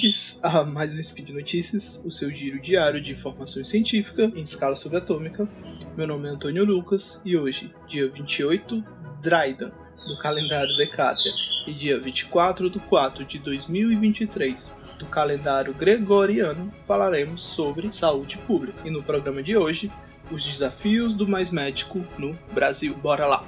[0.00, 4.74] bem-vindos a mais um Speed Notícias, o seu giro diário de informações científicas em escala
[4.74, 5.46] subatômica.
[5.94, 8.82] Meu nome é Antônio Lucas e hoje, dia 28
[9.20, 9.70] Dryden,
[10.06, 11.30] do calendário Decátria,
[11.66, 18.80] e dia 24 de 4 de 2023, do calendário gregoriano, falaremos sobre saúde pública.
[18.86, 19.92] E no programa de hoje,
[20.30, 22.94] os desafios do mais médico no Brasil.
[22.94, 23.44] Bora lá!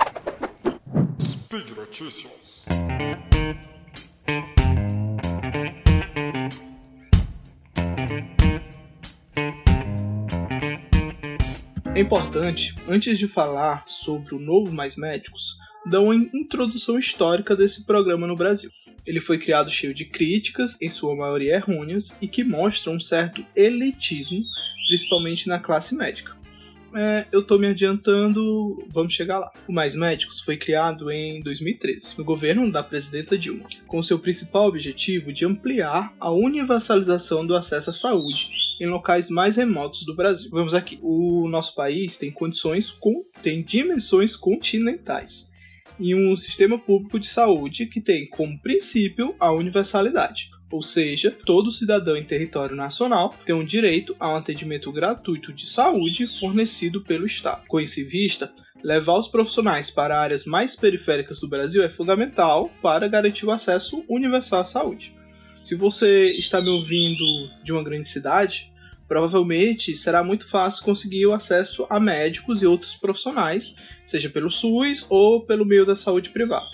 [1.19, 2.67] Speed Notícias.
[11.95, 17.85] É importante, antes de falar sobre o novo Mais Médicos, dar uma introdução histórica desse
[17.85, 18.71] programa no Brasil.
[19.05, 23.45] Ele foi criado cheio de críticas, em sua maioria errôneas, e que mostram um certo
[23.55, 24.43] elitismo,
[24.89, 26.35] principalmente na classe médica.
[26.95, 29.53] É, eu tô me adiantando, vamos chegar lá.
[29.69, 34.67] O Mais Médicos foi criado em 2013, no governo da presidenta Dilma, com seu principal
[34.67, 40.51] objetivo de ampliar a universalização do acesso à saúde em locais mais remotos do Brasil.
[40.51, 40.99] Vamos aqui.
[41.03, 45.51] O nosso país tem condições com tem dimensões continentais
[45.99, 50.51] e um sistema público de saúde que tem como princípio a universalidade.
[50.71, 55.67] Ou seja, todo cidadão em território nacional tem um direito a um atendimento gratuito de
[55.67, 57.67] saúde fornecido pelo Estado.
[57.69, 58.51] Com isso em vista,
[58.83, 64.03] levar os profissionais para áreas mais periféricas do Brasil é fundamental para garantir o acesso
[64.09, 65.15] universal à saúde.
[65.63, 68.73] Se você está me ouvindo de uma grande cidade,
[69.07, 73.75] provavelmente será muito fácil conseguir o acesso a médicos e outros profissionais,
[74.07, 76.67] seja pelo SUS ou pelo meio da saúde privada.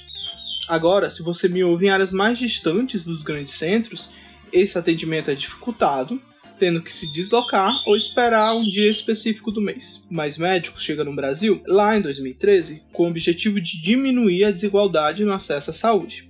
[0.69, 4.11] Agora, se você me ouve em áreas mais distantes dos grandes centros,
[4.53, 6.21] esse atendimento é dificultado,
[6.59, 10.05] tendo que se deslocar ou esperar um dia específico do mês.
[10.11, 15.25] Mais médicos chegam no Brasil lá em 2013 com o objetivo de diminuir a desigualdade
[15.25, 16.29] no acesso à saúde.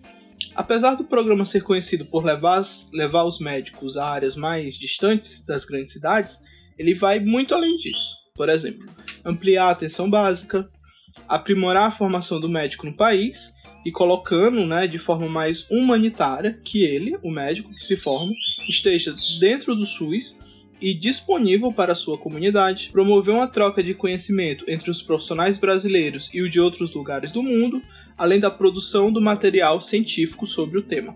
[0.59, 5.65] Apesar do programa ser conhecido por levar, levar os médicos a áreas mais distantes das
[5.65, 6.37] grandes cidades,
[6.77, 8.17] ele vai muito além disso.
[8.35, 8.85] Por exemplo,
[9.25, 10.69] ampliar a atenção básica,
[11.29, 13.55] aprimorar a formação do médico no país
[13.87, 18.33] e colocando né, de forma mais humanitária que ele, o médico que se forma,
[18.69, 20.37] esteja dentro do SUS
[20.81, 26.35] e disponível para a sua comunidade, promover uma troca de conhecimento entre os profissionais brasileiros
[26.35, 27.81] e o de outros lugares do mundo,
[28.19, 31.15] além da produção do material científico sobre o tema.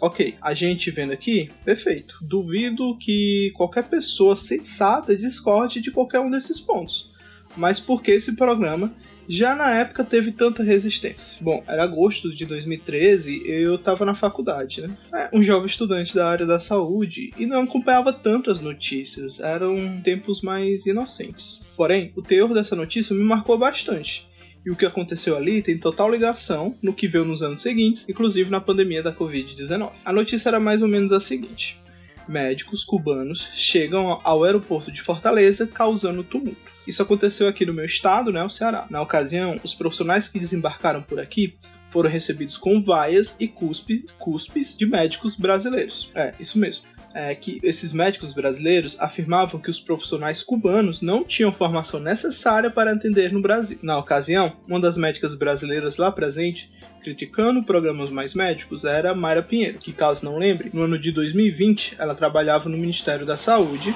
[0.00, 2.16] Ok, a gente vendo aqui, perfeito.
[2.22, 7.10] Duvido que qualquer pessoa sensata discorde de qualquer um desses pontos.
[7.56, 8.94] Mas por que esse programa
[9.28, 11.38] já na época teve tanta resistência.
[11.40, 14.96] Bom, era agosto de 2013 eu estava na faculdade, né?
[15.14, 20.00] É, um jovem estudante da área da saúde e não acompanhava tanto as notícias, eram
[20.02, 21.62] tempos mais inocentes.
[21.76, 24.26] Porém, o teor dessa notícia me marcou bastante.
[24.64, 28.50] E o que aconteceu ali tem total ligação no que veio nos anos seguintes, inclusive
[28.50, 29.90] na pandemia da Covid-19.
[30.04, 31.78] A notícia era mais ou menos a seguinte:
[32.26, 36.72] médicos cubanos chegam ao aeroporto de Fortaleza causando tumulto.
[36.86, 38.86] Isso aconteceu aqui no meu estado, né, o Ceará.
[38.90, 41.56] Na ocasião, os profissionais que desembarcaram por aqui
[41.90, 46.10] foram recebidos com vaias e cuspe, cuspes de médicos brasileiros.
[46.14, 46.84] É, isso mesmo.
[47.14, 52.92] É que esses médicos brasileiros afirmavam que os profissionais cubanos não tinham formação necessária para
[52.92, 53.78] atender no Brasil.
[53.82, 56.72] Na ocasião, uma das médicas brasileiras lá presente,
[57.04, 61.94] criticando programas mais médicos, era Mayra Pinheiro, que caso não lembre, no ano de 2020
[62.00, 63.94] ela trabalhava no Ministério da Saúde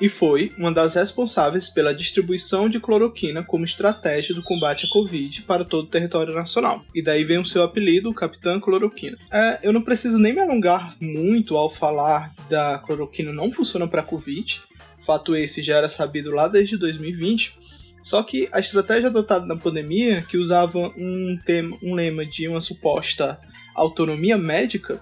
[0.00, 5.42] e foi uma das responsáveis pela distribuição de cloroquina como estratégia do combate à Covid
[5.42, 6.82] para todo o território nacional.
[6.94, 9.18] E daí vem o seu apelido, Capitã Cloroquina.
[9.30, 14.02] É, eu não preciso nem me alongar muito ao falar da cloroquina não funciona para
[14.02, 14.60] Covid.
[15.04, 17.58] Fato esse já era sabido lá desde 2020.
[18.02, 22.60] Só que a estratégia adotada na pandemia, que usava um, tema, um lema de uma
[22.60, 23.38] suposta
[23.74, 25.00] autonomia médica,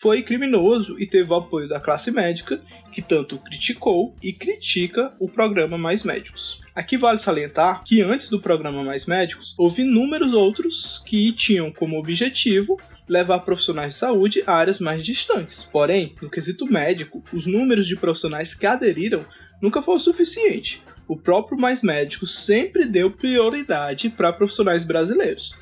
[0.00, 2.60] foi criminoso e teve o apoio da classe médica,
[2.92, 6.60] que tanto criticou e critica o programa Mais Médicos.
[6.74, 11.98] Aqui vale salientar que antes do programa Mais Médicos, houve inúmeros outros que tinham como
[11.98, 12.78] objetivo
[13.08, 15.64] levar profissionais de saúde a áreas mais distantes.
[15.64, 19.24] Porém, no quesito médico, os números de profissionais que aderiram
[19.60, 20.80] nunca foi o suficiente.
[21.08, 25.56] O próprio Mais Médicos sempre deu prioridade para profissionais brasileiros.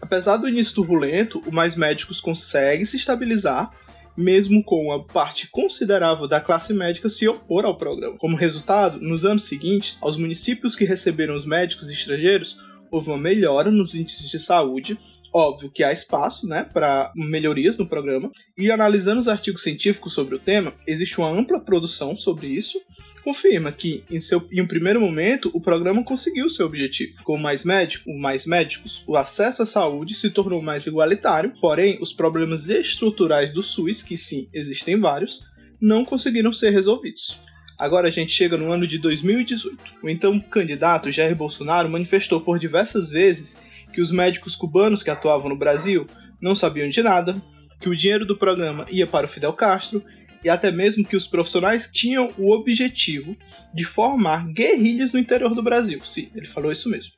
[0.00, 3.70] Apesar do início turbulento, o Mais Médicos consegue se estabilizar,
[4.16, 8.16] mesmo com uma parte considerável da classe médica se opor ao programa.
[8.18, 12.56] Como resultado, nos anos seguintes, aos municípios que receberam os médicos estrangeiros,
[12.90, 14.98] houve uma melhora nos índices de saúde,
[15.32, 20.34] Óbvio que há espaço né, para melhorias no programa, e analisando os artigos científicos sobre
[20.34, 22.80] o tema, existe uma ampla produção sobre isso,
[23.26, 27.24] confirma que, em, seu, em um primeiro momento, o programa conseguiu seu objetivo.
[27.24, 32.12] Com mais, médico, mais médicos, o acesso à saúde se tornou mais igualitário, porém, os
[32.12, 35.42] problemas estruturais do SUS, que sim, existem vários,
[35.80, 37.36] não conseguiram ser resolvidos.
[37.76, 39.76] Agora a gente chega no ano de 2018.
[40.04, 43.56] O então candidato Jair Bolsonaro manifestou por diversas vezes
[43.92, 46.06] que os médicos cubanos que atuavam no Brasil
[46.40, 47.34] não sabiam de nada,
[47.80, 50.00] que o dinheiro do programa ia para o Fidel Castro
[50.44, 53.36] e até mesmo que os profissionais tinham o objetivo
[53.74, 56.00] de formar guerrilhas no interior do Brasil.
[56.04, 57.12] Sim, ele falou isso mesmo.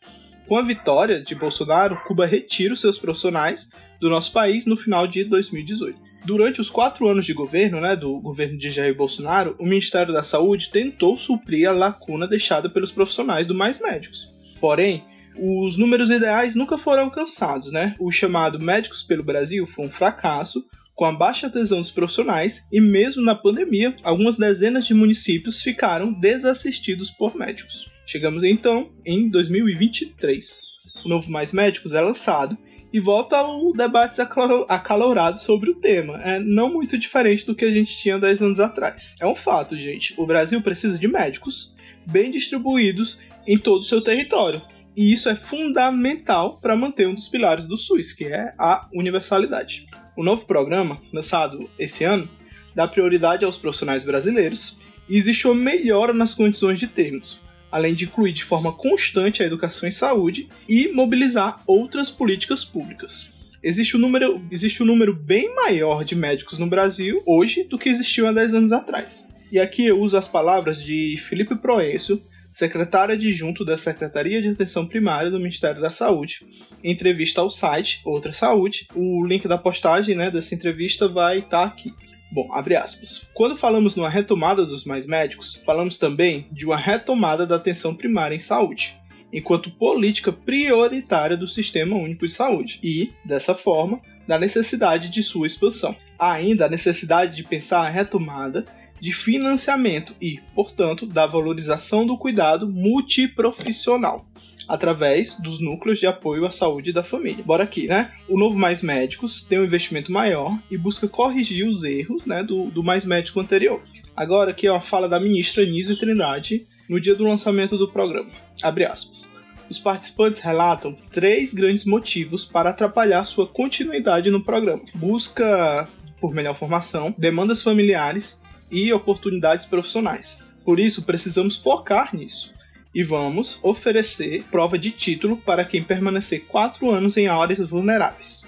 [0.47, 3.69] Com a vitória de Bolsonaro, Cuba retira os seus profissionais
[4.00, 6.09] do nosso país no final de 2018.
[6.25, 10.23] Durante os quatro anos de governo, né, do governo de Jair Bolsonaro, o Ministério da
[10.23, 14.32] Saúde tentou suprir a lacuna deixada pelos profissionais do Mais Médicos.
[14.61, 15.05] Porém,
[15.38, 17.94] os números ideais nunca foram alcançados, né?
[17.99, 20.65] O chamado Médicos pelo Brasil foi um fracasso,
[20.98, 26.12] com a baixa adesão dos profissionais e mesmo na pandemia, algumas dezenas de municípios ficaram
[26.12, 27.88] desassistidos por médicos.
[28.04, 30.58] Chegamos então em 2023.
[31.04, 32.58] O novo Mais Médicos é lançado
[32.92, 34.20] e volta ao debate
[34.68, 36.20] acalorado sobre o tema.
[36.20, 39.14] É não muito diferente do que a gente tinha 10 anos atrás.
[39.20, 40.14] É um fato, gente.
[40.16, 41.76] O Brasil precisa de médicos
[42.10, 44.60] bem distribuídos em todo o seu território.
[44.96, 49.86] E isso é fundamental para manter um dos pilares do SUS, que é a universalidade.
[50.19, 52.29] O novo programa, lançado esse ano,
[52.75, 54.76] dá prioridade aos profissionais brasileiros
[55.09, 57.38] e existe uma melhora nas condições de termos,
[57.70, 63.32] além de incluir de forma constante a educação e saúde e mobilizar outras políticas públicas.
[63.62, 67.88] Existe um, número, existe um número bem maior de médicos no Brasil hoje do que
[67.88, 69.25] existiu há 10 anos atrás.
[69.53, 72.20] E aqui eu uso as palavras de Felipe Proencio,
[72.58, 76.44] secretária adjunto da Secretaria de Atenção Primária do Ministério da Saúde,
[76.82, 78.88] em entrevista ao site Outra Saúde.
[78.96, 81.94] O link da postagem né, dessa entrevista vai estar tá aqui.
[82.32, 83.25] Bom, abre aspas.
[83.32, 88.34] Quando falamos numa retomada dos mais médicos, falamos também de uma retomada da atenção primária
[88.34, 88.96] em saúde,
[89.32, 95.46] enquanto política prioritária do Sistema Único de Saúde, e, dessa forma, da necessidade de sua
[95.46, 95.94] expansão.
[96.19, 98.64] Há ainda a necessidade de pensar a retomada
[99.00, 104.26] de financiamento e, portanto, da valorização do cuidado multiprofissional
[104.68, 107.42] através dos núcleos de apoio à saúde da família.
[107.42, 108.12] Bora aqui, né?
[108.28, 112.66] O Novo Mais Médicos tem um investimento maior e busca corrigir os erros né, do,
[112.66, 113.80] do Mais Médico anterior.
[114.14, 118.28] Agora aqui é uma fala da ministra Nise Trindade no dia do lançamento do programa.
[118.62, 119.26] Abre aspas.
[119.70, 125.86] Os participantes relatam três grandes motivos para atrapalhar sua continuidade no programa: busca
[126.20, 128.40] por melhor formação, demandas familiares
[128.70, 130.43] e oportunidades profissionais.
[130.65, 132.53] Por isso, precisamos focar nisso
[132.94, 138.44] e vamos oferecer prova de título para quem permanecer quatro anos em áreas vulneráveis.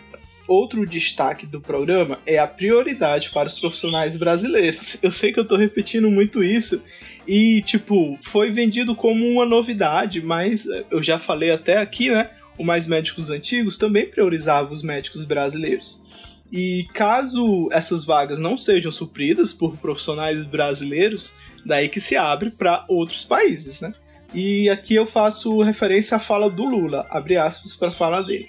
[0.49, 4.99] Outro destaque do programa é a prioridade para os profissionais brasileiros.
[5.03, 6.83] Eu sei que eu estou repetindo muito isso
[7.27, 12.31] e, tipo, foi vendido como uma novidade, mas eu já falei até aqui, né?
[12.59, 16.00] O Mais Médicos Antigos também priorizava os médicos brasileiros.
[16.53, 21.33] E caso essas vagas não sejam supridas por profissionais brasileiros,
[21.65, 23.95] daí que se abre para outros países, né?
[24.35, 28.49] E aqui eu faço referência à fala do Lula, abre aspas para a fala dele.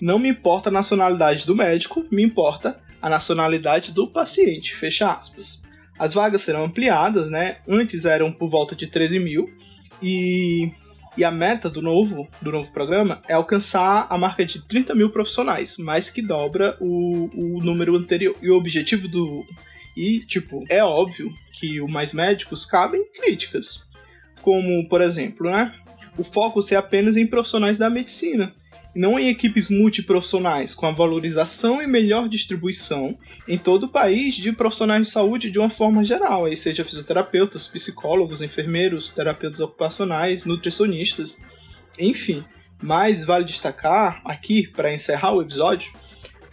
[0.00, 5.62] Não me importa a nacionalidade do médico, me importa a nacionalidade do paciente, fecha aspas.
[5.98, 7.58] As vagas serão ampliadas, né?
[7.68, 9.50] Antes eram por volta de 13 mil
[10.02, 10.72] e
[11.16, 15.10] e a meta do novo, do novo programa é alcançar a marca de 30 mil
[15.10, 18.34] profissionais, mais que dobra o, o número anterior.
[18.40, 19.44] E o objetivo do.
[19.96, 23.82] E, tipo, é óbvio que o Mais Médicos cabem críticas.
[24.40, 25.74] Como, por exemplo, né?
[26.16, 28.54] O foco ser apenas em profissionais da medicina
[28.94, 33.16] não em equipes multiprofissionais, com a valorização e melhor distribuição
[33.46, 37.68] em todo o país de profissionais de saúde de uma forma geral, aí seja fisioterapeutas,
[37.68, 41.36] psicólogos, enfermeiros, terapeutas ocupacionais, nutricionistas,
[41.98, 42.44] enfim.
[42.82, 45.92] Mas vale destacar aqui, para encerrar o episódio,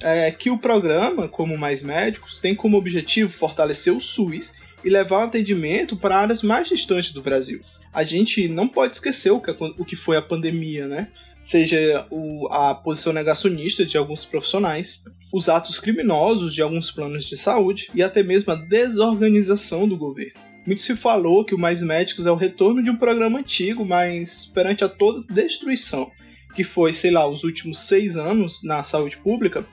[0.02, 4.54] é que o programa, como Mais Médicos, tem como objetivo fortalecer o SUS
[4.84, 7.62] e levar o atendimento para áreas mais distantes do Brasil.
[7.94, 11.08] A gente não pode esquecer o que, o que foi a pandemia, né?
[11.48, 15.02] Seja o, a posição negacionista de alguns profissionais,
[15.32, 20.34] os atos criminosos de alguns planos de saúde e até mesmo a desorganização do governo.
[20.66, 24.46] Muito se falou que o Mais Médicos é o retorno de um programa antigo, mas
[24.48, 26.12] perante a toda destruição
[26.54, 29.66] que foi, sei lá, os últimos seis anos na saúde pública,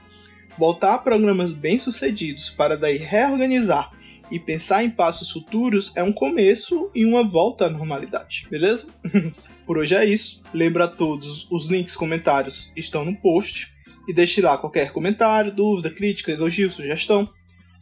[0.56, 3.90] voltar a programas bem-sucedidos para daí reorganizar
[4.30, 8.86] e pensar em passos futuros é um começo e uma volta à normalidade, beleza?
[9.66, 10.40] Por hoje é isso.
[10.52, 13.72] Lembra a todos, os links comentários estão no post.
[14.06, 17.28] E deixe lá qualquer comentário, dúvida, crítica, elogio, sugestão.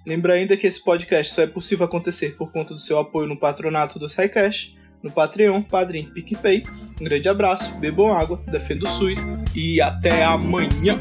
[0.06, 3.36] Lembra ainda que esse podcast só é possível acontecer por conta do seu apoio no
[3.36, 6.62] patronato do SciCash, no Patreon, Padrim, PicPay.
[7.00, 9.18] Um grande abraço, bebam água, defenda o SUS
[9.54, 11.00] e até amanhã!